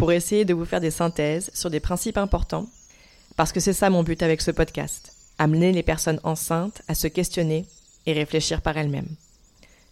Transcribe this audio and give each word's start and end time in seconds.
pour 0.00 0.12
essayer 0.12 0.46
de 0.46 0.54
vous 0.54 0.64
faire 0.64 0.80
des 0.80 0.90
synthèses 0.90 1.50
sur 1.52 1.68
des 1.68 1.78
principes 1.78 2.16
importants, 2.16 2.66
parce 3.36 3.52
que 3.52 3.60
c'est 3.60 3.74
ça 3.74 3.90
mon 3.90 4.02
but 4.02 4.22
avec 4.22 4.40
ce 4.40 4.50
podcast, 4.50 5.12
amener 5.36 5.72
les 5.72 5.82
personnes 5.82 6.20
enceintes 6.24 6.80
à 6.88 6.94
se 6.94 7.06
questionner 7.06 7.66
et 8.06 8.14
réfléchir 8.14 8.62
par 8.62 8.78
elles-mêmes. 8.78 9.14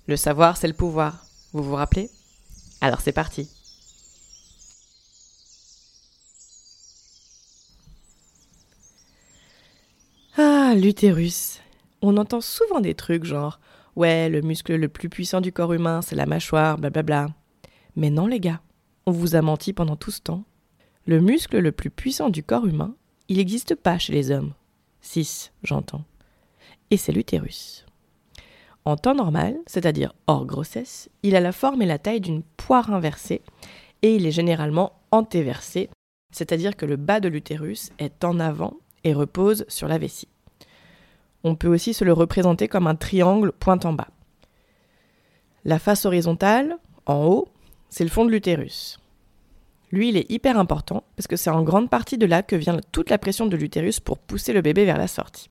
Le 0.06 0.16
savoir, 0.16 0.56
c'est 0.56 0.66
le 0.66 0.72
pouvoir, 0.72 1.26
vous 1.52 1.62
vous 1.62 1.74
rappelez? 1.74 2.08
Alors 2.80 3.02
c'est 3.02 3.12
parti. 3.12 3.50
Ah, 10.38 10.72
l'utérus. 10.74 11.60
On 12.00 12.16
entend 12.16 12.40
souvent 12.40 12.80
des 12.80 12.94
trucs 12.94 13.24
genre 13.24 13.60
Ouais, 13.94 14.30
le 14.30 14.40
muscle 14.40 14.74
le 14.74 14.88
plus 14.88 15.10
puissant 15.10 15.42
du 15.42 15.52
corps 15.52 15.74
humain, 15.74 16.00
c'est 16.00 16.16
la 16.16 16.24
mâchoire, 16.24 16.78
blablabla. 16.78 17.28
Mais 17.94 18.08
non, 18.08 18.26
les 18.26 18.40
gars, 18.40 18.62
vous 19.10 19.36
a 19.36 19.42
menti 19.42 19.72
pendant 19.72 19.96
tout 19.96 20.10
ce 20.10 20.20
temps. 20.20 20.44
Le 21.06 21.20
muscle 21.20 21.58
le 21.58 21.72
plus 21.72 21.90
puissant 21.90 22.30
du 22.30 22.42
corps 22.42 22.66
humain, 22.66 22.94
il 23.28 23.38
n'existe 23.38 23.74
pas 23.74 23.98
chez 23.98 24.12
les 24.12 24.30
hommes. 24.30 24.52
6, 25.00 25.52
j'entends. 25.62 26.04
Et 26.90 26.96
c'est 26.96 27.12
l'utérus. 27.12 27.86
En 28.84 28.96
temps 28.96 29.14
normal, 29.14 29.56
c'est-à-dire 29.66 30.14
hors 30.26 30.46
grossesse, 30.46 31.10
il 31.22 31.36
a 31.36 31.40
la 31.40 31.52
forme 31.52 31.82
et 31.82 31.86
la 31.86 31.98
taille 31.98 32.20
d'une 32.20 32.42
poire 32.42 32.92
inversée 32.92 33.42
et 34.02 34.14
il 34.14 34.26
est 34.26 34.30
généralement 34.30 34.92
antéversé, 35.10 35.90
c'est-à-dire 36.32 36.76
que 36.76 36.86
le 36.86 36.96
bas 36.96 37.20
de 37.20 37.28
l'utérus 37.28 37.90
est 37.98 38.24
en 38.24 38.40
avant 38.40 38.74
et 39.04 39.12
repose 39.12 39.64
sur 39.68 39.88
la 39.88 39.98
vessie. 39.98 40.28
On 41.44 41.54
peut 41.54 41.68
aussi 41.68 41.94
se 41.94 42.04
le 42.04 42.12
représenter 42.12 42.68
comme 42.68 42.86
un 42.86 42.94
triangle 42.94 43.52
point 43.52 43.78
en 43.84 43.92
bas. 43.92 44.08
La 45.64 45.78
face 45.78 46.04
horizontale, 46.04 46.78
en 47.06 47.24
haut, 47.26 47.48
c'est 47.90 48.04
le 48.04 48.10
fond 48.10 48.24
de 48.24 48.30
l'utérus. 48.30 48.98
Lui, 49.90 50.10
il 50.10 50.16
est 50.16 50.30
hyper 50.30 50.58
important 50.58 51.04
parce 51.16 51.26
que 51.26 51.36
c'est 51.36 51.50
en 51.50 51.62
grande 51.62 51.88
partie 51.88 52.18
de 52.18 52.26
là 52.26 52.42
que 52.42 52.56
vient 52.56 52.78
toute 52.92 53.10
la 53.10 53.18
pression 53.18 53.46
de 53.46 53.56
l'utérus 53.56 54.00
pour 54.00 54.18
pousser 54.18 54.52
le 54.52 54.60
bébé 54.60 54.84
vers 54.84 54.98
la 54.98 55.08
sortie. 55.08 55.48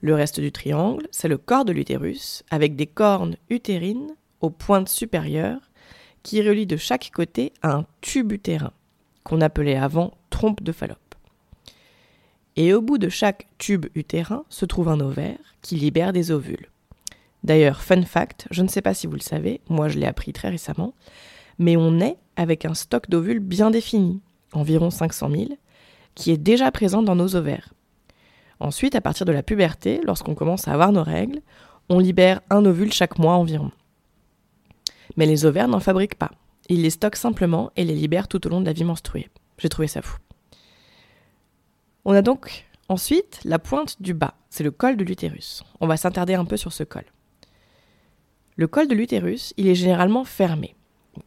Le 0.00 0.14
reste 0.14 0.38
du 0.38 0.52
triangle, 0.52 1.08
c'est 1.10 1.28
le 1.28 1.38
corps 1.38 1.64
de 1.64 1.72
l'utérus 1.72 2.44
avec 2.50 2.76
des 2.76 2.86
cornes 2.86 3.36
utérines 3.48 4.14
aux 4.40 4.50
pointes 4.50 4.88
supérieures 4.88 5.70
qui 6.22 6.42
relient 6.42 6.66
de 6.66 6.76
chaque 6.76 7.10
côté 7.10 7.52
un 7.62 7.86
tube 8.00 8.32
utérin 8.32 8.72
qu'on 9.24 9.40
appelait 9.40 9.76
avant 9.76 10.12
trompe 10.30 10.62
de 10.62 10.72
Fallope. 10.72 10.98
Et 12.56 12.72
au 12.72 12.82
bout 12.82 12.98
de 12.98 13.08
chaque 13.08 13.46
tube 13.58 13.86
utérin 13.94 14.44
se 14.48 14.64
trouve 14.64 14.88
un 14.88 15.00
ovaire 15.00 15.38
qui 15.62 15.76
libère 15.76 16.12
des 16.12 16.30
ovules. 16.30 16.68
D'ailleurs, 17.44 17.82
fun 17.82 18.02
fact, 18.02 18.48
je 18.50 18.62
ne 18.62 18.68
sais 18.68 18.80
pas 18.80 18.94
si 18.94 19.06
vous 19.06 19.14
le 19.14 19.20
savez, 19.20 19.60
moi 19.68 19.88
je 19.88 19.98
l'ai 19.98 20.06
appris 20.06 20.32
très 20.32 20.48
récemment, 20.48 20.94
mais 21.58 21.76
on 21.76 22.00
est 22.00 22.16
avec 22.36 22.64
un 22.64 22.74
stock 22.74 23.08
d'ovules 23.10 23.38
bien 23.38 23.70
défini, 23.70 24.22
environ 24.52 24.90
500 24.90 25.30
000, 25.30 25.44
qui 26.14 26.30
est 26.30 26.38
déjà 26.38 26.70
présent 26.72 27.02
dans 27.02 27.14
nos 27.14 27.36
ovaires. 27.36 27.74
Ensuite, 28.60 28.94
à 28.94 29.02
partir 29.02 29.26
de 29.26 29.32
la 29.32 29.42
puberté, 29.42 30.00
lorsqu'on 30.04 30.34
commence 30.34 30.68
à 30.68 30.72
avoir 30.72 30.90
nos 30.90 31.02
règles, 31.02 31.42
on 31.90 31.98
libère 31.98 32.40
un 32.48 32.64
ovule 32.64 32.92
chaque 32.92 33.18
mois 33.18 33.34
environ. 33.34 33.70
Mais 35.16 35.26
les 35.26 35.44
ovaires 35.44 35.68
n'en 35.68 35.80
fabriquent 35.80 36.18
pas. 36.18 36.30
Ils 36.70 36.82
les 36.82 36.90
stockent 36.90 37.16
simplement 37.16 37.70
et 37.76 37.84
les 37.84 37.94
libèrent 37.94 38.28
tout 38.28 38.46
au 38.46 38.50
long 38.50 38.60
de 38.62 38.66
la 38.66 38.72
vie 38.72 38.84
menstruée. 38.84 39.28
J'ai 39.58 39.68
trouvé 39.68 39.86
ça 39.86 40.00
fou. 40.00 40.16
On 42.06 42.14
a 42.14 42.22
donc 42.22 42.64
ensuite 42.88 43.40
la 43.44 43.58
pointe 43.58 44.00
du 44.00 44.14
bas, 44.14 44.34
c'est 44.48 44.64
le 44.64 44.70
col 44.70 44.96
de 44.96 45.04
l'utérus. 45.04 45.62
On 45.80 45.86
va 45.86 45.98
s'attarder 45.98 46.34
un 46.34 46.46
peu 46.46 46.56
sur 46.56 46.72
ce 46.72 46.84
col. 46.84 47.04
Le 48.56 48.66
col 48.66 48.88
de 48.88 48.94
l'utérus, 48.94 49.52
il 49.56 49.68
est 49.68 49.74
généralement 49.74 50.24
fermé. 50.24 50.74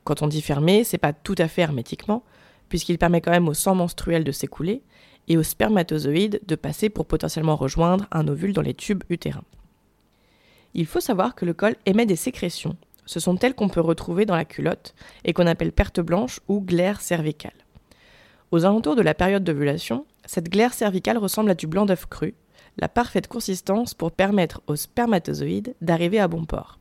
Quand 0.03 0.21
on 0.21 0.27
dit 0.27 0.41
fermé, 0.41 0.83
c'est 0.83 0.97
pas 0.97 1.13
tout 1.13 1.35
à 1.38 1.47
fait 1.47 1.61
hermétiquement, 1.61 2.23
puisqu'il 2.69 2.97
permet 2.97 3.21
quand 3.21 3.31
même 3.31 3.47
au 3.47 3.53
sang 3.53 3.75
menstruel 3.75 4.23
de 4.23 4.31
s'écouler 4.31 4.81
et 5.27 5.38
aux 5.38 5.43
spermatozoïdes 5.43 6.41
de 6.45 6.55
passer 6.55 6.89
pour 6.89 7.05
potentiellement 7.05 7.55
rejoindre 7.55 8.07
un 8.11 8.27
ovule 8.27 8.53
dans 8.53 8.61
les 8.61 8.73
tubes 8.73 9.03
utérins. 9.09 9.43
Il 10.73 10.85
faut 10.85 10.99
savoir 10.99 11.35
que 11.35 11.45
le 11.45 11.53
col 11.53 11.75
émet 11.85 12.05
des 12.05 12.15
sécrétions 12.15 12.77
ce 13.07 13.19
sont 13.19 13.39
elles 13.39 13.55
qu'on 13.55 13.69
peut 13.69 13.81
retrouver 13.81 14.25
dans 14.25 14.35
la 14.35 14.45
culotte 14.45 14.94
et 15.23 15.33
qu'on 15.33 15.47
appelle 15.47 15.71
perte 15.71 15.99
blanche 15.99 16.39
ou 16.47 16.61
glaire 16.61 17.01
cervicale. 17.01 17.53
Aux 18.51 18.65
alentours 18.65 18.95
de 18.95 19.01
la 19.01 19.13
période 19.13 19.44
d'ovulation, 19.44 20.05
cette 20.25 20.49
glaire 20.49 20.73
cervicale 20.73 21.17
ressemble 21.17 21.49
à 21.49 21.55
du 21.55 21.67
blanc 21.67 21.85
d'œuf 21.85 22.05
cru, 22.05 22.35
la 22.77 22.89
parfaite 22.89 23.27
consistance 23.27 23.94
pour 23.94 24.11
permettre 24.11 24.61
aux 24.67 24.75
spermatozoïdes 24.75 25.73
d'arriver 25.81 26.19
à 26.19 26.27
bon 26.27 26.45
port. 26.45 26.79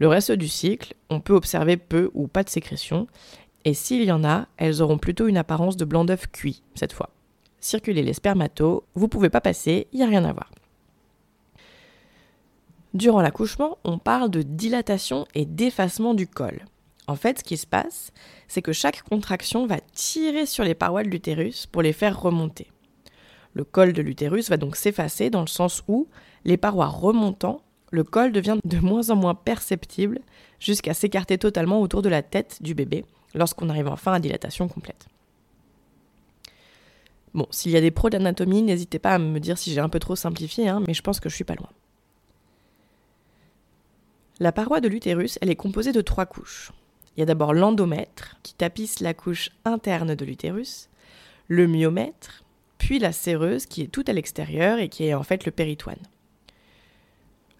Le 0.00 0.08
reste 0.08 0.32
du 0.32 0.48
cycle, 0.48 0.94
on 1.10 1.20
peut 1.20 1.34
observer 1.34 1.76
peu 1.76 2.10
ou 2.14 2.26
pas 2.26 2.42
de 2.42 2.48
sécrétion, 2.48 3.06
et 3.66 3.74
s'il 3.74 4.02
y 4.02 4.10
en 4.10 4.24
a, 4.24 4.48
elles 4.56 4.80
auront 4.80 4.96
plutôt 4.96 5.28
une 5.28 5.36
apparence 5.36 5.76
de 5.76 5.84
blanc 5.84 6.06
d'œuf 6.06 6.26
cuit 6.26 6.62
cette 6.74 6.94
fois. 6.94 7.10
Circuler 7.60 8.02
les 8.02 8.14
spermatos, 8.14 8.82
vous 8.94 9.08
pouvez 9.08 9.28
pas 9.28 9.42
passer, 9.42 9.86
il 9.92 9.98
n'y 9.98 10.02
a 10.02 10.08
rien 10.08 10.24
à 10.24 10.32
voir. 10.32 10.50
Durant 12.94 13.20
l'accouchement, 13.20 13.76
on 13.84 13.98
parle 13.98 14.30
de 14.30 14.40
dilatation 14.40 15.26
et 15.34 15.44
d'effacement 15.44 16.14
du 16.14 16.26
col. 16.26 16.64
En 17.06 17.14
fait, 17.14 17.40
ce 17.40 17.44
qui 17.44 17.58
se 17.58 17.66
passe, 17.66 18.12
c'est 18.48 18.62
que 18.62 18.72
chaque 18.72 19.02
contraction 19.02 19.66
va 19.66 19.80
tirer 19.92 20.46
sur 20.46 20.64
les 20.64 20.74
parois 20.74 21.02
de 21.02 21.10
l'utérus 21.10 21.66
pour 21.66 21.82
les 21.82 21.92
faire 21.92 22.20
remonter. 22.20 22.68
Le 23.52 23.64
col 23.64 23.92
de 23.92 24.00
l'utérus 24.00 24.48
va 24.48 24.56
donc 24.56 24.76
s'effacer 24.76 25.28
dans 25.28 25.42
le 25.42 25.46
sens 25.46 25.82
où, 25.88 26.08
les 26.44 26.56
parois 26.56 26.86
remontant, 26.86 27.60
le 27.90 28.04
col 28.04 28.32
devient 28.32 28.58
de 28.64 28.78
moins 28.78 29.10
en 29.10 29.16
moins 29.16 29.34
perceptible 29.34 30.20
jusqu'à 30.58 30.94
s'écarter 30.94 31.38
totalement 31.38 31.80
autour 31.80 32.02
de 32.02 32.08
la 32.08 32.22
tête 32.22 32.58
du 32.62 32.74
bébé 32.74 33.04
lorsqu'on 33.34 33.68
arrive 33.68 33.88
enfin 33.88 34.12
à 34.12 34.20
dilatation 34.20 34.68
complète. 34.68 35.06
Bon, 37.34 37.46
s'il 37.50 37.72
y 37.72 37.76
a 37.76 37.80
des 37.80 37.90
pros 37.90 38.10
d'anatomie, 38.10 38.62
n'hésitez 38.62 38.98
pas 38.98 39.14
à 39.14 39.18
me 39.18 39.38
dire 39.38 39.56
si 39.56 39.72
j'ai 39.72 39.80
un 39.80 39.88
peu 39.88 40.00
trop 40.00 40.16
simplifié, 40.16 40.68
hein, 40.68 40.82
mais 40.86 40.94
je 40.94 41.02
pense 41.02 41.20
que 41.20 41.28
je 41.28 41.34
suis 41.34 41.44
pas 41.44 41.54
loin. 41.54 41.68
La 44.40 44.52
paroi 44.52 44.80
de 44.80 44.88
l'utérus, 44.88 45.38
elle 45.40 45.50
est 45.50 45.56
composée 45.56 45.92
de 45.92 46.00
trois 46.00 46.26
couches. 46.26 46.72
Il 47.16 47.20
y 47.20 47.22
a 47.22 47.26
d'abord 47.26 47.52
l'endomètre, 47.52 48.36
qui 48.42 48.54
tapisse 48.54 49.00
la 49.00 49.14
couche 49.14 49.50
interne 49.64 50.14
de 50.14 50.24
l'utérus, 50.24 50.88
le 51.46 51.66
myomètre, 51.66 52.42
puis 52.78 52.98
la 52.98 53.12
séreuse, 53.12 53.66
qui 53.66 53.82
est 53.82 53.88
toute 53.88 54.08
à 54.08 54.12
l'extérieur 54.12 54.78
et 54.78 54.88
qui 54.88 55.04
est 55.04 55.14
en 55.14 55.22
fait 55.22 55.44
le 55.44 55.52
péritoine. 55.52 55.98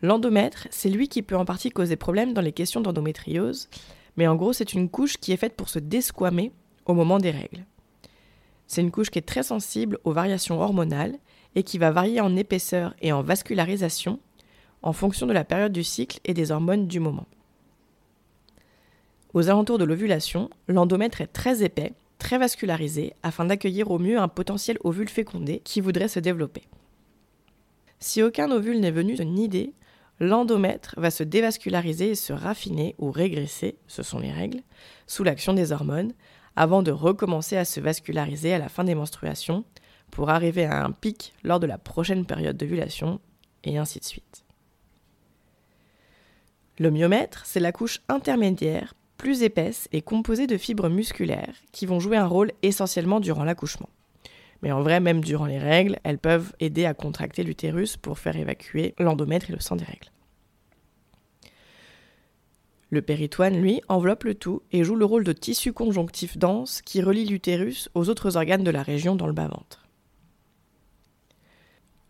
L'endomètre, 0.02 0.66
c'est 0.70 0.88
lui 0.88 1.08
qui 1.08 1.22
peut 1.22 1.36
en 1.36 1.44
partie 1.44 1.70
causer 1.70 1.96
problème 1.96 2.32
dans 2.32 2.40
les 2.40 2.52
questions 2.52 2.80
d'endométriose, 2.80 3.68
mais 4.16 4.26
en 4.26 4.36
gros, 4.36 4.52
c'est 4.52 4.72
une 4.72 4.88
couche 4.88 5.18
qui 5.18 5.32
est 5.32 5.36
faite 5.36 5.56
pour 5.56 5.68
se 5.68 5.78
desquamer 5.78 6.52
au 6.86 6.94
moment 6.94 7.18
des 7.18 7.30
règles. 7.30 7.64
C'est 8.66 8.80
une 8.80 8.90
couche 8.90 9.10
qui 9.10 9.18
est 9.18 9.22
très 9.28 9.42
sensible 9.42 9.98
aux 10.04 10.12
variations 10.12 10.60
hormonales 10.60 11.18
et 11.54 11.62
qui 11.62 11.78
va 11.78 11.90
varier 11.90 12.20
en 12.20 12.36
épaisseur 12.36 12.94
et 13.02 13.12
en 13.12 13.22
vascularisation 13.22 14.20
en 14.82 14.92
fonction 14.92 15.26
de 15.26 15.32
la 15.32 15.44
période 15.44 15.72
du 15.72 15.84
cycle 15.84 16.20
et 16.24 16.34
des 16.34 16.53
hormones 16.53 16.86
du 16.86 17.00
moment. 17.00 17.26
Aux 19.34 19.48
alentours 19.48 19.78
de 19.78 19.84
l'ovulation, 19.84 20.50
l'endomètre 20.66 21.20
est 21.20 21.26
très 21.26 21.62
épais, 21.62 21.92
très 22.18 22.38
vascularisé, 22.38 23.12
afin 23.22 23.44
d'accueillir 23.44 23.91
au 23.91 23.98
mieux 23.98 24.18
un 24.18 24.28
potentiel 24.28 24.78
ovule 24.82 25.08
fécondé 25.08 25.60
qui 25.64 25.80
voudrait 25.80 26.08
se 26.08 26.20
développer. 26.20 26.62
Si 27.98 28.22
aucun 28.22 28.50
ovule 28.50 28.80
n'est 28.80 28.91
venu 28.91 29.16
se 29.16 29.22
nider, 29.22 29.72
l'endomètre 30.20 30.94
va 30.98 31.10
se 31.10 31.22
dévasculariser 31.22 32.10
et 32.10 32.14
se 32.14 32.32
raffiner 32.32 32.94
ou 32.98 33.10
régresser, 33.10 33.78
ce 33.86 34.02
sont 34.02 34.18
les 34.18 34.30
règles, 34.30 34.60
sous 35.06 35.24
l'action 35.24 35.54
des 35.54 35.72
hormones, 35.72 36.12
avant 36.56 36.82
de 36.82 36.92
recommencer 36.92 37.56
à 37.56 37.64
se 37.64 37.80
vasculariser 37.80 38.52
à 38.52 38.58
la 38.58 38.68
fin 38.68 38.84
des 38.84 38.94
menstruations, 38.94 39.64
pour 40.10 40.30
arriver 40.30 40.64
à 40.64 40.84
un 40.84 40.90
pic 40.90 41.32
lors 41.42 41.60
de 41.60 41.66
la 41.66 41.78
prochaine 41.78 42.26
période 42.26 42.56
d'ovulation, 42.56 43.20
et 43.64 43.78
ainsi 43.78 43.98
de 43.98 44.04
suite. 44.04 44.44
Le 46.78 46.90
myomètre, 46.90 47.42
c'est 47.44 47.60
la 47.60 47.72
couche 47.72 48.00
intermédiaire, 48.08 48.94
plus 49.16 49.42
épaisse 49.42 49.86
et 49.92 50.00
composée 50.00 50.46
de 50.46 50.56
fibres 50.56 50.88
musculaires 50.88 51.54
qui 51.72 51.84
vont 51.84 52.00
jouer 52.00 52.16
un 52.16 52.26
rôle 52.26 52.52
essentiellement 52.62 53.20
durant 53.20 53.44
l'accouchement. 53.44 53.90
Mais 54.62 54.72
en 54.72 54.83
vrai, 54.83 55.01
même 55.01 55.22
durant 55.22 55.47
les 55.47 55.59
règles, 55.59 55.98
elles 56.04 56.18
peuvent 56.18 56.53
aider 56.60 56.84
à 56.84 56.95
contracter 56.95 57.42
l'utérus 57.42 57.97
pour 57.97 58.18
faire 58.18 58.36
évacuer 58.36 58.95
l'endomètre 58.98 59.51
et 59.51 59.54
le 59.54 59.60
sang 59.60 59.77
des 59.77 59.84
règles. 59.84 60.10
Le 62.91 63.03
péritoine, 63.03 63.60
lui, 63.60 63.80
enveloppe 63.89 64.24
le 64.24 64.34
tout 64.34 64.62
et 64.72 64.83
joue 64.83 64.97
le 64.97 65.04
rôle 65.04 65.24
de 65.24 65.33
tissu 65.33 65.72
conjonctif 65.72 66.36
dense 66.36 66.83
qui 66.83 67.01
relie 67.01 67.24
l'utérus 67.24 67.89
aux 67.95 68.09
autres 68.09 68.36
organes 68.36 68.65
de 68.65 68.71
la 68.71 68.83
région 68.83 69.15
dans 69.15 69.28
le 69.28 69.33
bas-ventre. 69.33 69.86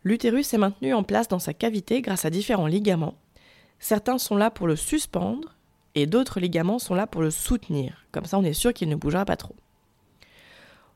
L'utérus 0.02 0.54
est 0.54 0.58
maintenu 0.58 0.94
en 0.94 1.02
place 1.02 1.28
dans 1.28 1.38
sa 1.38 1.52
cavité 1.52 2.00
grâce 2.00 2.24
à 2.24 2.30
différents 2.30 2.66
ligaments. 2.66 3.18
Certains 3.78 4.16
sont 4.16 4.36
là 4.36 4.50
pour 4.50 4.66
le 4.66 4.76
suspendre 4.76 5.54
et 5.94 6.06
d'autres 6.06 6.40
ligaments 6.40 6.78
sont 6.78 6.94
là 6.94 7.06
pour 7.06 7.20
le 7.20 7.30
soutenir. 7.30 8.06
Comme 8.10 8.24
ça, 8.24 8.38
on 8.38 8.44
est 8.44 8.54
sûr 8.54 8.72
qu'il 8.72 8.88
ne 8.88 8.96
bougera 8.96 9.26
pas 9.26 9.36
trop. 9.36 9.54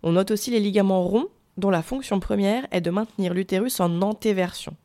On 0.02 0.12
note 0.12 0.30
aussi 0.30 0.50
les 0.50 0.60
ligaments 0.60 1.02
ronds 1.02 1.28
dont 1.56 1.70
la 1.70 1.82
fonction 1.82 2.20
première 2.20 2.66
est 2.70 2.80
de 2.80 2.90
maintenir 2.90 3.34
l'utérus 3.34 3.80
en 3.80 4.02
antéversion. 4.02 4.76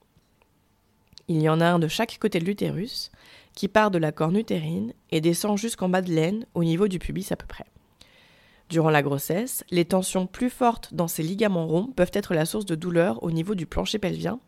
Il 1.27 1.41
y 1.41 1.49
en 1.49 1.61
a 1.61 1.67
un 1.67 1.79
de 1.79 1.87
chaque 1.87 2.17
côté 2.19 2.39
de 2.39 2.45
l'utérus 2.45 3.11
qui 3.53 3.67
part 3.67 3.91
de 3.91 3.97
la 3.97 4.11
corne 4.11 4.37
utérine 4.37 4.93
et 5.11 5.21
descend 5.21 5.57
jusqu'en 5.57 5.89
bas 5.89 6.01
de 6.01 6.11
l'aine, 6.11 6.45
au 6.53 6.63
niveau 6.63 6.87
du 6.87 6.99
pubis 6.99 7.31
à 7.31 7.35
peu 7.35 7.45
près. 7.45 7.65
Durant 8.69 8.89
la 8.89 9.01
grossesse, 9.01 9.63
les 9.71 9.85
tensions 9.85 10.27
plus 10.27 10.49
fortes 10.49 10.93
dans 10.93 11.07
ces 11.07 11.23
ligaments 11.23 11.67
ronds 11.67 11.87
peuvent 11.87 12.11
être 12.13 12.33
la 12.33 12.45
source 12.45 12.65
de 12.65 12.75
douleur 12.75 13.21
au 13.23 13.31
niveau 13.31 13.55
du 13.55 13.65
plancher 13.65 13.97
pelvien 13.97 14.39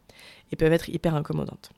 et 0.51 0.56
peuvent 0.56 0.74
être 0.74 0.89
hyper 0.89 1.15
incommodantes. 1.15 1.71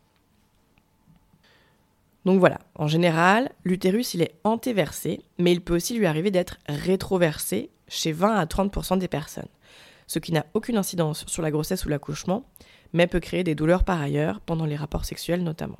Donc 2.26 2.40
voilà, 2.40 2.60
en 2.76 2.88
général, 2.88 3.52
l'utérus 3.64 4.14
il 4.14 4.22
est 4.22 4.36
antéversé, 4.44 5.22
mais 5.38 5.52
il 5.52 5.62
peut 5.62 5.76
aussi 5.76 5.98
lui 5.98 6.06
arriver 6.06 6.32
d'être 6.32 6.58
rétroversé 6.68 7.70
chez 7.88 8.12
20 8.12 8.36
à 8.36 8.46
30% 8.46 8.98
des 8.98 9.08
personnes, 9.08 9.50
ce 10.14 10.20
qui 10.20 10.32
n'a 10.32 10.46
aucune 10.54 10.78
incidence 10.78 11.26
sur 11.26 11.42
la 11.42 11.50
grossesse 11.50 11.86
ou 11.86 11.90
l'accouchement, 11.90 12.46
mais 12.94 13.08
peut 13.08 13.20
créer 13.20 13.44
des 13.44 13.56
douleurs 13.56 13.84
par 13.84 14.00
ailleurs, 14.00 14.40
pendant 14.42 14.66
les 14.66 14.76
rapports 14.76 15.06
sexuels 15.06 15.44
notamment. 15.44 15.80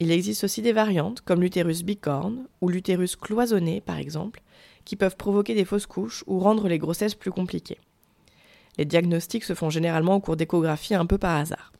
Il 0.00 0.10
existe 0.10 0.44
aussi 0.44 0.62
des 0.62 0.72
variantes, 0.72 1.20
comme 1.20 1.42
l'utérus 1.42 1.82
bicorne 1.82 2.46
ou 2.62 2.70
l'utérus 2.70 3.16
cloisonné 3.16 3.82
par 3.82 3.98
exemple, 3.98 4.42
qui 4.86 4.96
peuvent 4.96 5.16
provoquer 5.16 5.54
des 5.54 5.66
fausses 5.66 5.86
couches 5.86 6.24
ou 6.26 6.38
rendre 6.38 6.68
les 6.68 6.78
grossesses 6.78 7.14
plus 7.14 7.30
compliquées. 7.30 7.78
Les 8.78 8.86
diagnostics 8.86 9.44
se 9.44 9.54
font 9.54 9.70
généralement 9.70 10.14
au 10.14 10.20
cours 10.20 10.36
d'échographies 10.36 10.94
un 10.94 11.06
peu 11.06 11.18
par 11.18 11.36
hasard. 11.36 11.72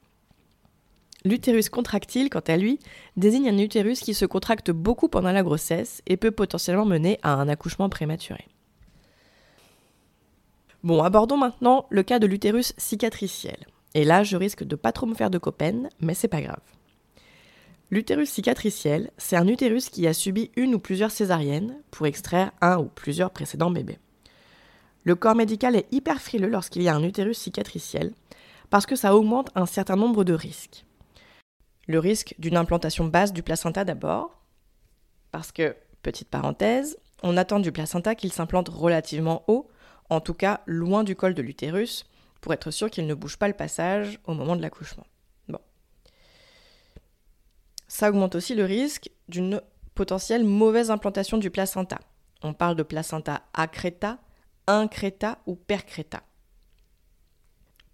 L'utérus 1.25 1.71
contractile, 1.71 2.31
quant 2.31 2.41
à 2.47 2.57
lui, 2.57 2.79
désigne 3.17 3.49
un 3.49 3.59
utérus 3.59 4.01
qui 4.01 4.15
se 4.15 4.27
contracte 4.27 4.71
beaucoup 4.71 5.09
pendant 5.09 5.33
la 5.33 5.43
grossesse 5.43 6.03
et 6.07 6.17
peut 6.17 6.31
potentiellement 6.31 6.85
mener 6.85 7.19
à 7.23 7.35
un 7.35 7.49
accouchement 7.49 7.89
prématuré. 7.89 8.47
Bon, 10.87 11.03
abordons 11.03 11.37
maintenant 11.37 11.87
le 11.91 12.05
cas 12.05 12.21
de 12.21 12.29
l'utérus 12.29 12.73
cicatriciel. 12.79 13.67
Et 13.95 14.05
là, 14.05 14.23
je 14.23 14.37
risque 14.37 14.63
de 14.63 14.77
pas 14.77 14.93
trop 14.93 15.07
me 15.07 15.17
faire 15.17 15.31
de 15.31 15.39
copaines, 15.39 15.89
mais 15.99 16.15
c'est 16.15 16.29
pas 16.29 16.41
grave. 16.41 16.63
L'utérus 17.91 18.31
cicatriciel, 18.31 19.11
c'est 19.19 19.35
un 19.35 19.49
utérus 19.49 19.91
qui 19.91 20.07
a 20.07 20.15
subi 20.15 20.53
une 20.55 20.77
ou 20.77 20.79
plusieurs 20.79 21.11
césariennes 21.11 21.77
pour 21.91 22.07
extraire 22.07 22.53
un 22.61 22.79
ou 22.79 22.85
plusieurs 22.85 23.33
précédents 23.33 23.73
bébés. 23.73 23.99
Le 25.03 25.17
corps 25.17 25.35
médical 25.35 25.75
est 25.75 25.93
hyper 25.93 26.21
frileux 26.21 26.51
lorsqu'il 26.51 26.83
y 26.83 26.89
a 26.89 26.95
un 26.95 27.03
utérus 27.03 27.39
cicatriciel 27.39 28.13
parce 28.71 28.87
que 28.87 28.95
ça 28.95 29.17
augmente 29.17 29.51
un 29.57 29.67
certain 29.67 29.97
nombre 29.97 30.23
de 30.23 30.35
risques. 30.35 30.85
Le 31.89 31.99
risque 31.99 32.37
d'une 32.39 32.57
implantation 32.57 33.07
basse 33.07 33.33
du 33.33 33.43
placenta 33.43 33.85
d'abord, 33.85 34.41
parce 35.33 35.51
que, 35.51 35.75
petite 36.03 36.29
parenthèse, 36.29 36.97
on 37.25 37.37
attend 37.37 37.59
du 37.59 37.73
placenta 37.73 38.15
qu'il 38.15 38.33
s'implante 38.33 38.69
relativement 38.69 39.43
haut, 39.49 39.69
en 40.11 40.21
tout 40.21 40.35
cas 40.35 40.61
loin 40.67 41.05
du 41.05 41.17
col 41.17 41.35
de 41.35 41.43
l'utérus, 41.43 42.05
pour 42.41 42.53
être 42.53 42.71
sûr 42.71 42.91
qu'il 42.91 43.07
ne 43.07 43.15
bouge 43.15 43.37
pas 43.39 43.49
le 43.49 43.55
passage 43.55 44.21
au 44.25 44.35
moment 44.35 44.57
de 44.57 44.63
l'accouchement. 44.63 45.07
Ça 47.89 48.11
augmente 48.11 48.35
aussi 48.35 48.55
le 48.55 48.65
risque 48.65 49.11
d'une 49.29 49.61
potentielle 49.95 50.45
mauvaise 50.45 50.91
implantation 50.91 51.39
du 51.39 51.51
placenta. 51.51 51.99
On 52.43 52.53
parle 52.53 52.77
de 52.77 52.83
placenta 52.83 53.43
accreta, 53.55 54.19
increta 54.67 55.39
ou 55.47 55.55
percreta. 55.55 56.23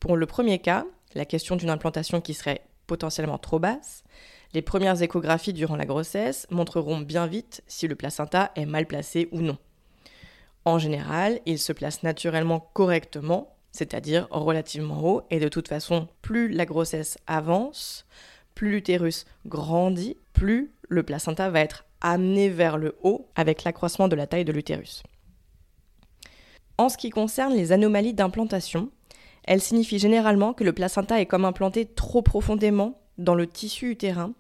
Pour 0.00 0.16
le 0.16 0.26
premier 0.26 0.58
cas, 0.58 0.86
la 1.14 1.24
question 1.24 1.56
d'une 1.56 1.70
implantation 1.70 2.20
qui 2.20 2.34
serait 2.34 2.62
potentiellement 2.86 3.38
trop 3.38 3.58
basse, 3.58 4.02
les 4.54 4.62
premières 4.62 5.00
échographies 5.00 5.52
durant 5.52 5.76
la 5.76 5.86
grossesse 5.86 6.46
montreront 6.50 6.98
bien 6.98 7.26
vite 7.26 7.62
si 7.66 7.86
le 7.86 7.94
placenta 7.94 8.50
est 8.56 8.66
mal 8.66 8.86
placé 8.86 9.28
ou 9.30 9.40
non. 9.40 9.58
En 10.64 10.78
général, 10.78 11.40
il 11.46 11.58
se 11.58 11.72
place 11.72 12.02
naturellement 12.02 12.60
correctement, 12.72 13.56
c'est-à-dire 13.72 14.28
relativement 14.30 15.02
haut, 15.04 15.22
et 15.30 15.40
de 15.40 15.48
toute 15.48 15.68
façon, 15.68 16.08
plus 16.22 16.48
la 16.48 16.66
grossesse 16.66 17.18
avance, 17.26 18.06
plus 18.54 18.70
l'utérus 18.70 19.24
grandit, 19.46 20.16
plus 20.32 20.72
le 20.88 21.02
placenta 21.02 21.50
va 21.50 21.60
être 21.60 21.84
amené 22.00 22.48
vers 22.48 22.78
le 22.78 22.96
haut 23.02 23.28
avec 23.34 23.64
l'accroissement 23.64 24.08
de 24.08 24.16
la 24.16 24.26
taille 24.26 24.44
de 24.44 24.52
l'utérus. 24.52 25.02
En 26.78 26.88
ce 26.88 26.96
qui 26.96 27.10
concerne 27.10 27.54
les 27.54 27.72
anomalies 27.72 28.14
d'implantation, 28.14 28.90
elles 29.44 29.60
signifient 29.60 29.98
généralement 29.98 30.52
que 30.52 30.64
le 30.64 30.72
placenta 30.72 31.20
est 31.20 31.26
comme 31.26 31.44
implanté 31.44 31.86
trop 31.86 32.22
profondément 32.22 33.00
dans 33.18 33.34
le 33.34 33.46
tissu 33.46 33.90
utérin 33.90 34.32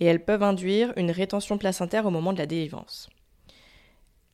et 0.00 0.06
elles 0.06 0.24
peuvent 0.24 0.42
induire 0.42 0.92
une 0.96 1.10
rétention 1.10 1.58
placentaire 1.58 2.06
au 2.06 2.10
moment 2.10 2.32
de 2.32 2.38
la 2.38 2.46
délivrance. 2.46 3.08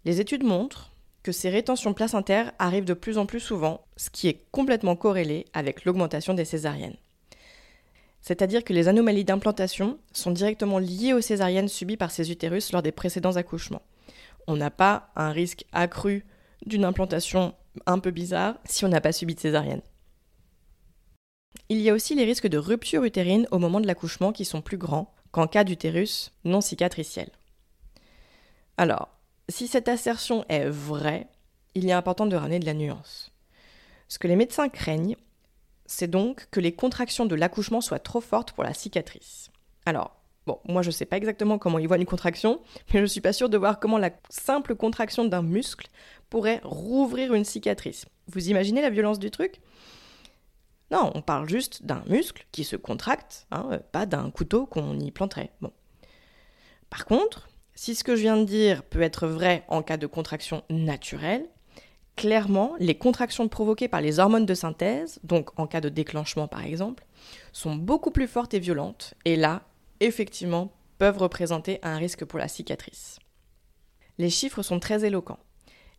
Les 0.04 0.20
études 0.20 0.44
montrent 0.44 0.89
que 1.22 1.32
ces 1.32 1.50
rétentions 1.50 1.94
placentaires 1.94 2.52
arrivent 2.58 2.84
de 2.84 2.94
plus 2.94 3.18
en 3.18 3.26
plus 3.26 3.40
souvent, 3.40 3.84
ce 3.96 4.10
qui 4.10 4.28
est 4.28 4.46
complètement 4.50 4.96
corrélé 4.96 5.46
avec 5.52 5.84
l'augmentation 5.84 6.34
des 6.34 6.44
césariennes. 6.44 6.96
C'est-à-dire 8.20 8.64
que 8.64 8.72
les 8.72 8.88
anomalies 8.88 9.24
d'implantation 9.24 9.98
sont 10.12 10.30
directement 10.30 10.78
liées 10.78 11.12
aux 11.12 11.20
césariennes 11.20 11.68
subies 11.68 11.96
par 11.96 12.10
ces 12.10 12.30
utérus 12.30 12.72
lors 12.72 12.82
des 12.82 12.92
précédents 12.92 13.36
accouchements. 13.36 13.82
On 14.46 14.56
n'a 14.56 14.70
pas 14.70 15.10
un 15.16 15.30
risque 15.30 15.64
accru 15.72 16.24
d'une 16.66 16.84
implantation 16.84 17.54
un 17.86 17.98
peu 17.98 18.10
bizarre 18.10 18.56
si 18.64 18.84
on 18.84 18.88
n'a 18.88 19.00
pas 19.00 19.12
subi 19.12 19.34
de 19.34 19.40
césarienne. 19.40 19.82
Il 21.68 21.78
y 21.80 21.88
a 21.88 21.94
aussi 21.94 22.14
les 22.14 22.24
risques 22.24 22.48
de 22.48 22.58
rupture 22.58 23.04
utérine 23.04 23.46
au 23.50 23.58
moment 23.58 23.80
de 23.80 23.86
l'accouchement 23.86 24.32
qui 24.32 24.44
sont 24.44 24.60
plus 24.60 24.76
grands 24.76 25.12
qu'en 25.30 25.46
cas 25.46 25.64
d'utérus 25.64 26.32
non 26.44 26.60
cicatriciel. 26.60 27.30
Alors, 28.76 29.19
si 29.50 29.68
cette 29.68 29.88
assertion 29.88 30.44
est 30.48 30.68
vraie, 30.68 31.28
il 31.74 31.88
est 31.88 31.92
important 31.92 32.26
de 32.26 32.36
ramener 32.36 32.58
de 32.58 32.66
la 32.66 32.74
nuance. 32.74 33.32
Ce 34.08 34.18
que 34.18 34.28
les 34.28 34.36
médecins 34.36 34.68
craignent, 34.68 35.16
c'est 35.86 36.10
donc 36.10 36.48
que 36.50 36.60
les 36.60 36.74
contractions 36.74 37.26
de 37.26 37.34
l'accouchement 37.34 37.80
soient 37.80 37.98
trop 37.98 38.20
fortes 38.20 38.52
pour 38.52 38.64
la 38.64 38.74
cicatrice. 38.74 39.50
Alors, 39.86 40.20
bon, 40.46 40.58
moi 40.66 40.82
je 40.82 40.88
ne 40.88 40.92
sais 40.92 41.04
pas 41.04 41.16
exactement 41.16 41.58
comment 41.58 41.78
ils 41.78 41.88
voient 41.88 41.96
une 41.96 42.06
contraction, 42.06 42.60
mais 42.92 43.00
je 43.00 43.06
suis 43.06 43.20
pas 43.20 43.32
sûre 43.32 43.48
de 43.48 43.58
voir 43.58 43.80
comment 43.80 43.98
la 43.98 44.10
simple 44.28 44.74
contraction 44.74 45.24
d'un 45.24 45.42
muscle 45.42 45.88
pourrait 46.28 46.60
rouvrir 46.64 47.34
une 47.34 47.44
cicatrice. 47.44 48.06
Vous 48.28 48.50
imaginez 48.50 48.82
la 48.82 48.90
violence 48.90 49.18
du 49.18 49.30
truc? 49.30 49.60
Non, 50.90 51.12
on 51.14 51.22
parle 51.22 51.48
juste 51.48 51.84
d'un 51.84 52.02
muscle 52.06 52.46
qui 52.50 52.64
se 52.64 52.76
contracte, 52.76 53.46
hein, 53.52 53.80
pas 53.92 54.06
d'un 54.06 54.30
couteau 54.30 54.66
qu'on 54.66 54.98
y 54.98 55.10
planterait. 55.12 55.52
Bon. 55.60 55.72
Par 56.88 57.04
contre, 57.04 57.48
si 57.80 57.94
ce 57.94 58.04
que 58.04 58.14
je 58.14 58.20
viens 58.20 58.36
de 58.36 58.44
dire 58.44 58.82
peut 58.82 59.00
être 59.00 59.26
vrai 59.26 59.64
en 59.68 59.80
cas 59.80 59.96
de 59.96 60.06
contraction 60.06 60.64
naturelle, 60.68 61.46
clairement, 62.14 62.74
les 62.78 62.94
contractions 62.94 63.48
provoquées 63.48 63.88
par 63.88 64.02
les 64.02 64.18
hormones 64.18 64.44
de 64.44 64.52
synthèse, 64.52 65.18
donc 65.24 65.58
en 65.58 65.66
cas 65.66 65.80
de 65.80 65.88
déclenchement 65.88 66.46
par 66.46 66.62
exemple, 66.62 67.06
sont 67.52 67.76
beaucoup 67.76 68.10
plus 68.10 68.26
fortes 68.26 68.52
et 68.52 68.58
violentes, 68.58 69.14
et 69.24 69.34
là, 69.34 69.62
effectivement, 70.00 70.74
peuvent 70.98 71.16
représenter 71.16 71.78
un 71.82 71.96
risque 71.96 72.26
pour 72.26 72.38
la 72.38 72.48
cicatrice. 72.48 73.18
Les 74.18 74.28
chiffres 74.28 74.60
sont 74.60 74.78
très 74.78 75.06
éloquents. 75.06 75.40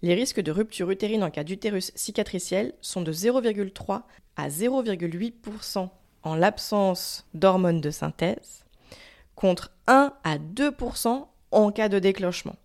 Les 0.04 0.14
risques 0.14 0.40
de 0.40 0.52
rupture 0.52 0.92
utérine 0.92 1.24
en 1.24 1.32
cas 1.32 1.44
d'utérus 1.44 1.92
cicatriciel 1.96 2.76
sont 2.82 3.02
de 3.02 3.12
0,3 3.12 4.04
à 4.36 4.50
0,8% 4.50 5.90
en 6.22 6.36
l'absence 6.36 7.26
d'hormones 7.34 7.82
de 7.82 7.90
synthèse, 7.90 8.66
contre 9.34 9.72
1 9.88 10.14
à 10.24 10.38
2% 10.38 11.26
en 11.52 11.72
cas 11.72 11.90
de 11.90 12.00
déclenchement. 12.00 12.56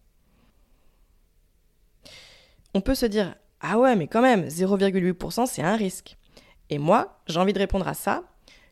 On 2.74 2.80
peut 2.80 2.94
se 2.94 3.06
dire 3.06 3.34
ah 3.60 3.78
ouais, 3.78 3.96
mais 3.96 4.06
quand 4.06 4.22
même, 4.22 4.46
0,8%, 4.46 5.46
c'est 5.46 5.62
un 5.62 5.76
risque. 5.76 6.16
Et 6.70 6.78
moi, 6.78 7.18
j'ai 7.26 7.40
envie 7.40 7.52
de 7.52 7.58
répondre 7.58 7.88
à 7.88 7.94
ça, 7.94 8.22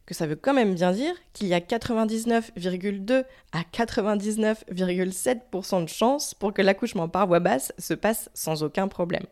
que 0.07 0.15
ça 0.15 0.27
veut 0.27 0.37
quand 0.37 0.53
même 0.53 0.75
bien 0.75 0.93
dire 0.93 1.15
qu'il 1.33 1.47
y 1.47 1.55
a 1.55 1.61
99,2 1.61 3.25
à 3.53 3.63
99,7% 3.63 5.83
de 5.83 5.89
chances 5.89 6.35
pour 6.35 6.53
que 6.53 6.61
l'accouchement 6.61 7.09
par 7.09 7.27
voie 7.27 7.41
basse 7.41 7.73
se 7.79 7.95
passe 7.95 8.29
sans 8.35 8.63
aucun 8.63 8.87
problème. 8.89 9.25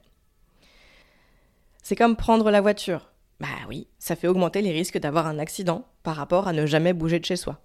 C'est 1.82 1.96
comme 1.96 2.16
prendre 2.16 2.50
la 2.50 2.62
voiture. 2.62 3.10
Bah 3.40 3.48
oui, 3.68 3.88
ça 3.98 4.16
fait 4.16 4.28
augmenter 4.28 4.62
les 4.62 4.72
risques 4.72 4.98
d'avoir 4.98 5.26
un 5.26 5.38
accident 5.38 5.86
par 6.02 6.16
rapport 6.16 6.48
à 6.48 6.52
ne 6.52 6.64
jamais 6.64 6.94
bouger 6.94 7.18
de 7.18 7.24
chez 7.24 7.36
soi. 7.36 7.58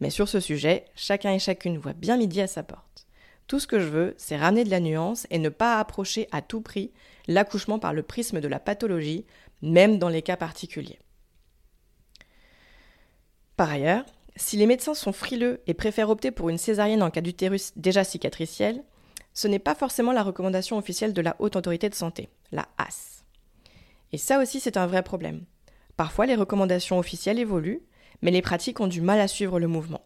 Mais 0.00 0.10
sur 0.10 0.28
ce 0.28 0.40
sujet, 0.40 0.84
chacun 0.94 1.32
et 1.32 1.38
chacune 1.38 1.78
voit 1.78 1.92
bien 1.92 2.16
midi 2.16 2.40
à 2.40 2.46
sa 2.46 2.62
porte. 2.62 3.06
Tout 3.46 3.60
ce 3.60 3.66
que 3.66 3.78
je 3.78 3.88
veux, 3.88 4.14
c'est 4.16 4.36
ramener 4.36 4.64
de 4.64 4.70
la 4.70 4.80
nuance 4.80 5.26
et 5.30 5.38
ne 5.38 5.48
pas 5.48 5.78
approcher 5.78 6.28
à 6.32 6.42
tout 6.42 6.60
prix 6.60 6.92
l'accouchement 7.28 7.78
par 7.78 7.92
le 7.92 8.02
prisme 8.02 8.40
de 8.40 8.48
la 8.48 8.58
pathologie, 8.58 9.26
même 9.62 9.98
dans 9.98 10.08
les 10.08 10.22
cas 10.22 10.36
particuliers. 10.36 10.98
Par 13.56 13.70
ailleurs, 13.70 14.04
si 14.36 14.56
les 14.56 14.66
médecins 14.66 14.94
sont 14.94 15.12
frileux 15.12 15.60
et 15.66 15.74
préfèrent 15.74 16.10
opter 16.10 16.30
pour 16.30 16.48
une 16.48 16.58
césarienne 16.58 17.02
en 17.02 17.10
cas 17.10 17.20
d'utérus 17.20 17.72
déjà 17.76 18.02
cicatriciel, 18.02 18.82
ce 19.32 19.48
n'est 19.48 19.58
pas 19.58 19.74
forcément 19.74 20.12
la 20.12 20.22
recommandation 20.22 20.76
officielle 20.78 21.12
de 21.12 21.20
la 21.20 21.36
Haute 21.38 21.56
Autorité 21.56 21.88
de 21.88 21.94
Santé, 21.94 22.28
la 22.52 22.66
HAS. 22.78 23.24
Et 24.12 24.18
ça 24.18 24.40
aussi, 24.40 24.60
c'est 24.60 24.76
un 24.76 24.86
vrai 24.86 25.02
problème. 25.02 25.44
Parfois, 25.96 26.26
les 26.26 26.34
recommandations 26.34 26.98
officielles 26.98 27.38
évoluent, 27.38 27.82
mais 28.22 28.30
les 28.30 28.42
pratiques 28.42 28.80
ont 28.80 28.86
du 28.86 29.00
mal 29.00 29.20
à 29.20 29.28
suivre 29.28 29.58
le 29.58 29.68
mouvement. 29.68 30.02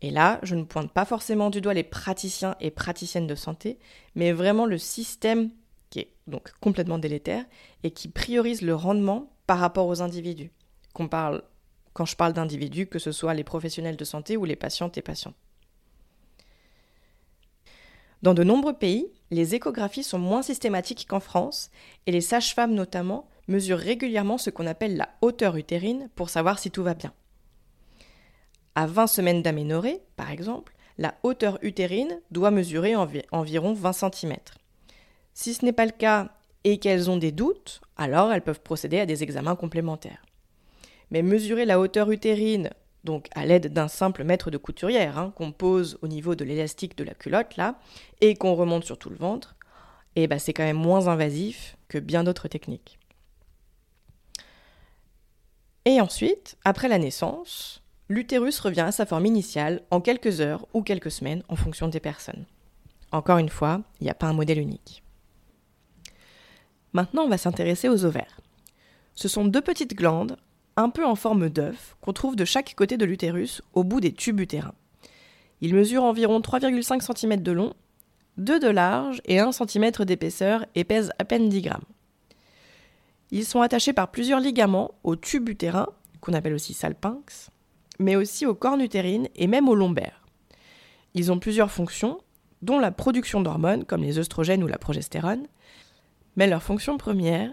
Et 0.00 0.10
là, 0.10 0.38
je 0.42 0.54
ne 0.54 0.64
pointe 0.64 0.92
pas 0.92 1.04
forcément 1.04 1.50
du 1.50 1.60
doigt 1.60 1.74
les 1.74 1.82
praticiens 1.82 2.56
et 2.60 2.70
praticiennes 2.70 3.26
de 3.26 3.34
santé, 3.34 3.78
mais 4.14 4.32
vraiment 4.32 4.66
le 4.66 4.78
système 4.78 5.50
qui 5.90 6.00
est 6.00 6.14
donc 6.26 6.52
complètement 6.60 6.98
délétère 6.98 7.44
et 7.82 7.90
qui 7.90 8.08
priorise 8.08 8.62
le 8.62 8.74
rendement 8.74 9.30
par 9.46 9.58
rapport 9.58 9.86
aux 9.86 10.02
individus. 10.02 10.52
Quand 10.92 12.04
je 12.04 12.16
parle 12.16 12.32
d'individus, 12.32 12.86
que 12.86 12.98
ce 12.98 13.12
soit 13.12 13.34
les 13.34 13.44
professionnels 13.44 13.96
de 13.96 14.04
santé 14.04 14.36
ou 14.36 14.44
les 14.44 14.56
patientes 14.56 14.98
et 14.98 15.02
patients. 15.02 15.34
Dans 18.22 18.34
de 18.34 18.42
nombreux 18.42 18.72
pays, 18.72 19.12
les 19.30 19.54
échographies 19.54 20.02
sont 20.02 20.18
moins 20.18 20.42
systématiques 20.42 21.06
qu'en 21.08 21.20
France 21.20 21.70
et 22.06 22.12
les 22.12 22.20
sages-femmes 22.20 22.74
notamment 22.74 23.28
mesurent 23.46 23.78
régulièrement 23.78 24.38
ce 24.38 24.50
qu'on 24.50 24.66
appelle 24.66 24.96
la 24.96 25.08
hauteur 25.22 25.56
utérine 25.56 26.08
pour 26.16 26.28
savoir 26.28 26.58
si 26.58 26.70
tout 26.70 26.82
va 26.82 26.94
bien. 26.94 27.12
À 28.78 28.86
20 28.86 29.08
semaines 29.08 29.42
d'aménorrhée, 29.42 30.02
par 30.14 30.30
exemple, 30.30 30.72
la 30.98 31.16
hauteur 31.24 31.58
utérine 31.62 32.20
doit 32.30 32.52
mesurer 32.52 32.94
environ 33.32 33.72
20 33.72 33.92
cm. 33.92 34.36
Si 35.34 35.54
ce 35.54 35.64
n'est 35.64 35.72
pas 35.72 35.84
le 35.84 35.90
cas 35.90 36.28
et 36.62 36.78
qu'elles 36.78 37.10
ont 37.10 37.16
des 37.16 37.32
doutes, 37.32 37.80
alors 37.96 38.32
elles 38.32 38.42
peuvent 38.42 38.60
procéder 38.60 39.00
à 39.00 39.04
des 39.04 39.24
examens 39.24 39.56
complémentaires. 39.56 40.24
Mais 41.10 41.22
mesurer 41.22 41.64
la 41.64 41.80
hauteur 41.80 42.12
utérine, 42.12 42.70
donc 43.02 43.26
à 43.34 43.46
l'aide 43.46 43.72
d'un 43.72 43.88
simple 43.88 44.22
mètre 44.22 44.52
de 44.52 44.58
couturière, 44.58 45.18
hein, 45.18 45.32
qu'on 45.34 45.50
pose 45.50 45.98
au 46.02 46.06
niveau 46.06 46.36
de 46.36 46.44
l'élastique 46.44 46.96
de 46.96 47.02
la 47.02 47.14
culotte 47.14 47.56
là, 47.56 47.80
et 48.20 48.36
qu'on 48.36 48.54
remonte 48.54 48.84
sur 48.84 48.96
tout 48.96 49.10
le 49.10 49.16
ventre, 49.16 49.56
eh 50.14 50.28
ben 50.28 50.38
c'est 50.38 50.52
quand 50.52 50.62
même 50.62 50.76
moins 50.76 51.08
invasif 51.08 51.76
que 51.88 51.98
bien 51.98 52.22
d'autres 52.22 52.46
techniques. 52.46 53.00
Et 55.84 56.00
ensuite, 56.00 56.56
après 56.64 56.86
la 56.86 56.98
naissance, 56.98 57.82
l'utérus 58.08 58.60
revient 58.60 58.80
à 58.80 58.92
sa 58.92 59.06
forme 59.06 59.26
initiale 59.26 59.82
en 59.90 60.00
quelques 60.00 60.40
heures 60.40 60.66
ou 60.74 60.82
quelques 60.82 61.10
semaines 61.10 61.42
en 61.48 61.56
fonction 61.56 61.88
des 61.88 62.00
personnes. 62.00 62.46
Encore 63.12 63.38
une 63.38 63.48
fois, 63.48 63.82
il 64.00 64.04
n'y 64.04 64.10
a 64.10 64.14
pas 64.14 64.26
un 64.26 64.32
modèle 64.32 64.58
unique. 64.58 65.02
Maintenant, 66.92 67.22
on 67.22 67.28
va 67.28 67.38
s'intéresser 67.38 67.88
aux 67.88 68.04
ovaires. 68.04 68.40
Ce 69.14 69.28
sont 69.28 69.44
deux 69.44 69.60
petites 69.60 69.94
glandes, 69.94 70.36
un 70.76 70.90
peu 70.90 71.04
en 71.04 71.16
forme 71.16 71.48
d'œuf, 71.50 71.96
qu'on 72.00 72.12
trouve 72.12 72.36
de 72.36 72.44
chaque 72.44 72.74
côté 72.74 72.96
de 72.96 73.04
l'utérus, 73.04 73.62
au 73.74 73.84
bout 73.84 74.00
des 74.00 74.12
tubes 74.12 74.40
utérins. 74.40 74.74
Ils 75.60 75.74
mesurent 75.74 76.04
environ 76.04 76.40
3,5 76.40 77.18
cm 77.18 77.42
de 77.42 77.52
long, 77.52 77.74
2 78.36 78.60
de 78.60 78.68
large 78.68 79.20
et 79.24 79.40
1 79.40 79.50
cm 79.52 79.90
d'épaisseur 80.04 80.64
et 80.74 80.84
pèsent 80.84 81.10
à 81.18 81.24
peine 81.24 81.48
10 81.48 81.62
grammes. 81.62 81.84
Ils 83.30 83.44
sont 83.44 83.60
attachés 83.60 83.92
par 83.92 84.10
plusieurs 84.10 84.40
ligaments 84.40 84.92
au 85.02 85.16
tube 85.16 85.48
utérin, 85.48 85.88
qu'on 86.20 86.32
appelle 86.32 86.54
aussi 86.54 86.72
salpinx, 86.72 87.50
mais 87.98 88.16
aussi 88.16 88.46
aux 88.46 88.54
cornes 88.54 88.80
utérines 88.80 89.28
et 89.36 89.46
même 89.46 89.68
aux 89.68 89.74
lombaires. 89.74 90.24
Ils 91.14 91.32
ont 91.32 91.38
plusieurs 91.38 91.70
fonctions, 91.70 92.20
dont 92.62 92.78
la 92.78 92.90
production 92.90 93.40
d'hormones 93.40 93.84
comme 93.84 94.02
les 94.02 94.18
œstrogènes 94.18 94.62
ou 94.62 94.66
la 94.66 94.78
progestérone, 94.78 95.46
mais 96.36 96.46
leur 96.46 96.62
fonction 96.62 96.98
première, 96.98 97.50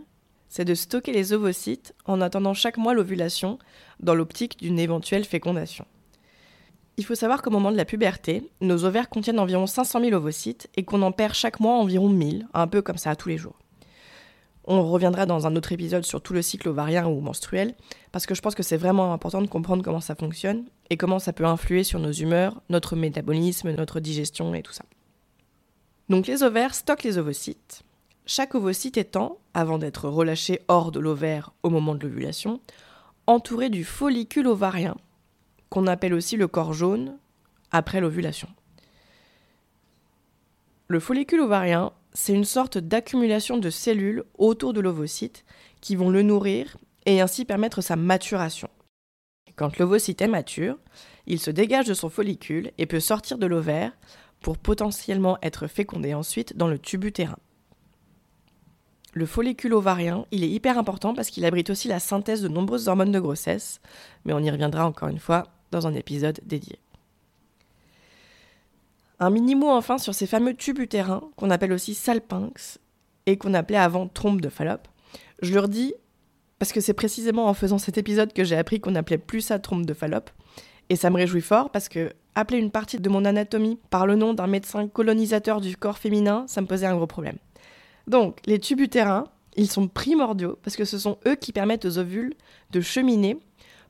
c'est 0.48 0.66
de 0.66 0.76
stocker 0.76 1.12
les 1.12 1.34
ovocytes 1.34 1.94
en 2.06 2.22
attendant 2.22 2.54
chaque 2.54 2.78
mois 2.78 2.94
l'ovulation 2.94 3.60
dans 4.00 4.16
l'optique 4.16 4.60
d'une 4.60 4.80
éventuelle 4.80 5.26
fécondation. 5.26 5.86
Il 6.98 7.04
faut 7.04 7.16
savoir 7.16 7.42
qu'au 7.42 7.50
moment 7.50 7.72
de 7.72 7.78
la 7.78 7.84
puberté, 7.84 8.50
nos 8.62 8.86
ovaires 8.86 9.10
contiennent 9.10 9.40
environ 9.40 9.68
500 9.68 10.00
000 10.00 10.14
ovocytes 10.14 10.70
et 10.76 10.84
qu'on 10.84 11.02
en 11.02 11.12
perd 11.12 11.34
chaque 11.34 11.60
mois 11.60 11.74
environ 11.76 12.08
1000, 12.08 12.48
un 12.54 12.68
peu 12.68 12.82
comme 12.82 12.98
ça 12.98 13.16
tous 13.16 13.28
les 13.28 13.38
jours. 13.38 13.60
On 14.68 14.84
reviendra 14.90 15.26
dans 15.26 15.46
un 15.46 15.56
autre 15.56 15.72
épisode 15.72 16.06
sur 16.06 16.22
tout 16.22 16.34
le 16.34 16.42
cycle 16.42 16.70
ovarien 16.70 17.08
ou 17.08 17.22
menstruel, 17.22 17.76
parce 18.12 18.26
que 18.26 18.34
je 18.34 18.42
pense 18.42 18.56
que 18.56 18.64
c'est 18.64 18.78
vraiment 18.78 19.14
important 19.14 19.42
de 19.42 19.48
comprendre 19.48 19.84
comment 19.84 20.02
ça 20.02 20.16
fonctionne 20.16 20.66
et 20.90 20.98
comment 20.98 21.20
ça 21.20 21.34
peut 21.34 21.46
influer 21.46 21.84
sur 21.84 22.00
nos 22.00 22.12
humeurs, 22.12 22.62
notre 22.70 22.96
métabolisme, 22.96 23.72
notre 23.72 24.00
digestion 24.00 24.56
et 24.56 24.64
tout 24.64 24.74
ça. 24.74 24.86
Donc 26.10 26.26
les 26.26 26.42
ovaires 26.42 26.74
stockent 26.74 27.04
les 27.04 27.18
ovocytes, 27.20 27.84
chaque 28.26 28.56
ovocyte 28.56 28.98
étant, 28.98 29.38
avant 29.54 29.78
d'être 29.78 30.10
relâché 30.10 30.62
hors 30.68 30.92
de 30.92 31.00
l'ovaire 31.00 31.52
au 31.62 31.70
moment 31.70 31.94
de 31.94 32.02
l'ovulation, 32.02 32.60
entouré 33.28 33.70
du 33.70 33.84
follicule 33.84 34.48
ovarien, 34.48 34.96
qu'on 35.70 35.86
appelle 35.86 36.14
aussi 36.14 36.38
le 36.38 36.48
corps 36.48 36.74
jaune, 36.74 37.18
après 37.72 38.02
l'ovulation. 38.02 38.48
Le 40.88 41.00
follicule 41.00 41.42
ovarien, 41.42 41.92
c'est 42.16 42.34
une 42.34 42.46
sorte 42.46 42.78
d'accumulation 42.78 43.58
de 43.58 43.70
cellules 43.70 44.24
autour 44.38 44.74
de 44.74 44.80
l'ovocyte 44.80 45.44
qui 45.82 45.96
vont 45.96 46.10
le 46.10 46.22
nourrir 46.22 46.78
et 47.06 47.22
ainsi 47.22 47.46
permettre 47.46 47.82
sa 47.82 47.98
maturation. 47.98 48.70
Quand 49.56 49.78
l'ovocyte 49.78 50.22
est 50.22 50.28
mature, 50.28 50.78
il 51.28 51.40
se 51.40 51.52
dégage 51.52 51.88
de 51.88 51.94
son 51.94 52.10
follicule 52.10 52.72
et 52.78 52.86
peut 52.86 53.02
sortir 53.02 53.38
de 53.38 53.46
l'ovaire 53.46 53.92
pour 54.42 54.58
potentiellement 54.58 55.38
être 55.42 55.68
fécondé 55.68 56.14
ensuite 56.14 56.56
dans 56.56 56.68
le 56.68 56.80
tube 56.80 57.04
utérin. 57.04 57.38
Le 59.14 59.26
follicule 59.26 59.74
ovarien, 59.74 60.26
il 60.32 60.44
est 60.44 60.50
hyper 60.50 60.78
important 60.78 61.14
parce 61.14 61.30
qu'il 61.30 61.46
abrite 61.46 61.70
aussi 61.70 61.88
la 61.88 62.00
synthèse 62.00 62.42
de 62.42 62.48
nombreuses 62.48 62.88
hormones 62.88 63.12
de 63.12 63.20
grossesse, 63.20 63.82
mais 64.24 64.34
on 64.34 64.40
y 64.40 64.50
reviendra 64.50 64.86
encore 64.86 65.10
une 65.10 65.20
fois 65.20 65.48
dans 65.72 65.88
un 65.88 65.94
épisode 65.94 66.40
dédié. 66.46 66.80
Un 69.20 69.30
mini 69.30 69.56
mot 69.56 69.70
enfin 69.70 69.98
sur 69.98 70.14
ces 70.14 70.28
fameux 70.28 70.54
tubes 70.54 70.80
utérins 70.80 71.22
qu'on 71.38 71.50
appelle 71.50 71.72
aussi 71.72 71.94
salpinx 71.94 72.80
et 73.26 73.38
qu'on 73.38 73.54
appelait 73.54 73.78
avant 73.78 74.08
trompe 74.08 74.42
de 74.42 74.50
Fallope. 74.50 74.88
Je 75.42 75.54
leur 75.54 75.70
dis 75.70 75.94
parce 76.60 76.72
que 76.72 76.82
c'est 76.82 76.94
précisément 76.94 77.48
en 77.48 77.54
faisant 77.54 77.78
cet 77.78 77.98
épisode 77.98 78.34
que 78.34 78.44
j'ai 78.44 78.58
appris 78.58 78.80
qu'on 78.80 78.96
appelait 78.96 79.18
plus 79.18 79.42
ça 79.42 79.60
trompe 79.60 79.86
de 79.86 79.94
Fallope 79.94 80.30
et 80.90 80.96
ça 80.96 81.10
me 81.10 81.16
réjouit 81.16 81.42
fort 81.42 81.70
parce 81.70 81.90
que 81.90 82.12
appeler 82.36 82.60
une 82.60 82.72
partie 82.72 83.00
de 83.00 83.10
mon 83.10 83.26
anatomie 83.26 83.80
par 83.90 84.06
le 84.06 84.16
nom 84.16 84.34
d'un 84.34 84.48
médecin 84.48 84.88
colonisateur 84.88 85.62
du 85.62 85.78
corps 85.78 85.98
féminin, 85.98 86.46
ça 86.48 86.62
me 86.62 86.68
posait 86.68 86.86
un 86.86 86.96
gros 86.96 87.08
problème. 87.08 87.38
Donc, 88.08 88.40
les 88.46 88.60
tubes 88.60 88.82
utérins, 88.82 89.26
ils 89.56 89.72
sont 89.72 89.88
primordiaux 89.88 90.60
parce 90.62 90.76
que 90.76 90.86
ce 90.86 91.00
sont 91.00 91.18
eux 91.26 91.36
qui 91.36 91.54
permettent 91.54 91.86
aux 91.86 91.98
ovules 91.98 92.34
de 92.72 92.82
cheminer 92.82 93.38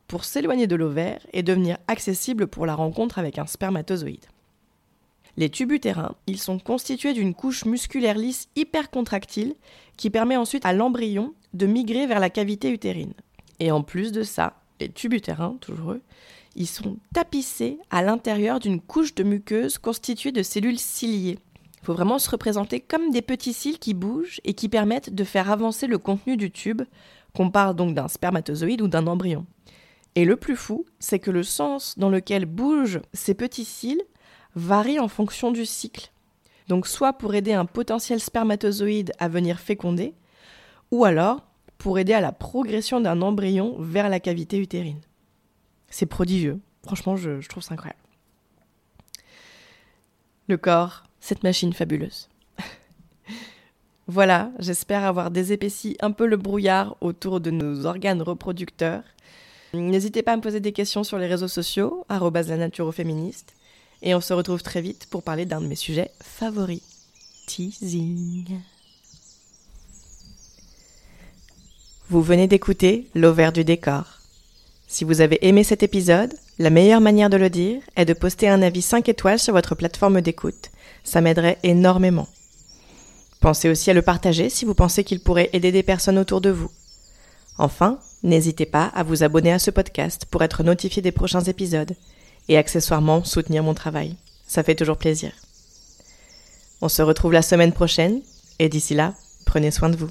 pour 0.07 0.23
s'éloigner 0.23 0.67
de 0.67 0.75
l'ovaire 0.75 1.25
et 1.33 1.41
devenir 1.41 1.77
accessibles 1.87 2.47
pour 2.47 2.67
la 2.67 2.75
rencontre 2.75 3.17
avec 3.17 3.39
un 3.39 3.47
spermatozoïde. 3.47 4.25
Les 5.37 5.49
tubes 5.49 5.71
utérins, 5.71 6.15
ils 6.27 6.39
sont 6.39 6.59
constitués 6.59 7.13
d'une 7.13 7.33
couche 7.33 7.65
musculaire 7.65 8.17
lisse 8.17 8.47
hyper 8.55 8.89
contractile 8.89 9.55
qui 9.97 10.09
permet 10.09 10.37
ensuite 10.37 10.65
à 10.65 10.73
l'embryon 10.73 11.33
de 11.53 11.65
migrer 11.65 12.07
vers 12.07 12.19
la 12.19 12.29
cavité 12.29 12.69
utérine. 12.69 13.13
Et 13.59 13.71
en 13.71 13.83
plus 13.83 14.11
de 14.11 14.23
ça, 14.23 14.53
les 14.79 14.89
tubes 14.89 15.13
utérins, 15.13 15.57
toujours 15.61 15.93
eux, 15.93 16.01
ils 16.55 16.67
sont 16.67 16.97
tapissés 17.13 17.77
à 17.89 18.01
l'intérieur 18.01 18.59
d'une 18.59 18.79
couche 18.79 19.13
de 19.13 19.23
muqueuse 19.23 19.77
constituée 19.77 20.31
de 20.31 20.43
cellules 20.43 20.79
ciliées 20.79 21.37
il 21.85 21.89
faut 21.89 21.93
vraiment 21.93 22.17
se 22.17 22.31
représenter 22.31 22.79
comme 22.79 23.11
des 23.11 23.21
petits 23.21 23.53
cils 23.53 23.77
qui 23.77 23.93
bougent 23.93 24.41
et 24.43 24.55
qui 24.55 24.69
permettent 24.69 25.13
de 25.13 25.23
faire 25.23 25.51
avancer 25.51 25.85
le 25.85 25.99
contenu 25.99 26.35
du 26.35 26.49
tube, 26.49 26.81
qu'on 27.35 27.51
parle 27.51 27.75
donc 27.75 27.93
d'un 27.93 28.07
spermatozoïde 28.07 28.81
ou 28.81 28.87
d'un 28.87 29.05
embryon. 29.05 29.45
Et 30.15 30.25
le 30.25 30.35
plus 30.35 30.55
fou, 30.55 30.87
c'est 30.97 31.19
que 31.19 31.29
le 31.29 31.43
sens 31.43 31.93
dans 31.99 32.09
lequel 32.09 32.47
bougent 32.47 33.01
ces 33.13 33.35
petits 33.35 33.65
cils 33.65 34.01
varie 34.55 34.99
en 34.99 35.07
fonction 35.07 35.51
du 35.51 35.65
cycle. 35.65 36.11
Donc 36.67 36.87
soit 36.87 37.13
pour 37.13 37.35
aider 37.35 37.53
un 37.53 37.65
potentiel 37.65 38.19
spermatozoïde 38.19 39.11
à 39.19 39.27
venir 39.27 39.59
féconder, 39.59 40.13
ou 40.91 41.05
alors 41.05 41.45
pour 41.77 41.99
aider 41.99 42.13
à 42.13 42.21
la 42.21 42.31
progression 42.31 43.01
d'un 43.01 43.21
embryon 43.21 43.75
vers 43.79 44.09
la 44.09 44.19
cavité 44.19 44.57
utérine. 44.57 45.01
C'est 45.89 46.05
prodigieux. 46.05 46.59
Franchement, 46.83 47.15
je, 47.15 47.45
trouve 47.47 47.63
ça 47.63 47.73
incroyable. 47.73 47.99
Le 50.47 50.57
corps, 50.57 51.03
cette 51.19 51.43
machine 51.43 51.73
fabuleuse. 51.73 52.29
voilà, 54.07 54.51
j'espère 54.59 55.03
avoir 55.03 55.31
désépaissi 55.31 55.97
un 55.99 56.11
peu 56.11 56.27
le 56.27 56.37
brouillard 56.37 56.95
autour 57.01 57.39
de 57.39 57.51
nos 57.51 57.85
organes 57.85 58.21
reproducteurs. 58.21 59.03
N'hésitez 59.73 60.23
pas 60.23 60.33
à 60.33 60.37
me 60.37 60.41
poser 60.41 60.59
des 60.59 60.71
questions 60.71 61.03
sur 61.03 61.17
les 61.17 61.27
réseaux 61.27 61.47
sociaux, 61.47 62.05
la 62.09 62.57
nature 62.57 62.93
féministe. 62.93 63.55
Et 64.05 64.15
on 64.15 64.21
se 64.21 64.33
retrouve 64.33 64.63
très 64.63 64.81
vite 64.81 65.07
pour 65.09 65.23
parler 65.23 65.45
d'un 65.45 65.59
de 65.59 65.67
mes 65.67 65.75
sujets 65.75 66.11
favoris. 66.21 66.81
Teasing. 67.47 68.61
Vous 72.09 72.21
venez 72.21 72.47
d'écouter 72.47 73.09
L'Auvert 73.13 73.51
du 73.51 73.63
décor. 73.65 74.05
Si 74.87 75.03
vous 75.03 75.19
avez 75.19 75.45
aimé 75.45 75.63
cet 75.63 75.83
épisode, 75.83 76.33
la 76.59 76.69
meilleure 76.69 77.01
manière 77.01 77.29
de 77.29 77.37
le 77.37 77.49
dire 77.49 77.81
est 77.97 78.05
de 78.05 78.13
poster 78.13 78.47
un 78.47 78.61
avis 78.61 78.81
5 78.81 79.09
étoiles 79.09 79.39
sur 79.39 79.53
votre 79.53 79.75
plateforme 79.75 80.21
d'écoute 80.21 80.69
ça 81.05 81.21
m'aiderait 81.21 81.59
énormément. 81.63 82.27
Pensez 83.39 83.69
aussi 83.69 83.91
à 83.91 83.93
le 83.93 84.01
partager 84.01 84.49
si 84.49 84.65
vous 84.65 84.73
pensez 84.73 85.03
qu'il 85.03 85.21
pourrait 85.21 85.51
aider 85.53 85.71
des 85.71 85.83
personnes 85.83 86.17
autour 86.17 86.41
de 86.41 86.49
vous. 86.49 86.71
Enfin, 87.57 87.99
n'hésitez 88.23 88.65
pas 88.65 88.87
à 88.87 89.03
vous 89.03 89.23
abonner 89.23 89.53
à 89.53 89.59
ce 89.59 89.71
podcast 89.71 90.25
pour 90.29 90.43
être 90.43 90.63
notifié 90.63 91.01
des 91.01 91.11
prochains 91.11 91.43
épisodes 91.43 91.93
et 92.47 92.57
accessoirement 92.57 93.23
soutenir 93.23 93.63
mon 93.63 93.73
travail. 93.73 94.15
Ça 94.47 94.63
fait 94.63 94.75
toujours 94.75 94.97
plaisir. 94.97 95.31
On 96.81 96.89
se 96.89 97.01
retrouve 97.01 97.33
la 97.33 97.41
semaine 97.41 97.73
prochaine 97.73 98.21
et 98.59 98.69
d'ici 98.69 98.93
là, 98.93 99.13
prenez 99.45 99.71
soin 99.71 99.89
de 99.89 99.97
vous. 99.97 100.09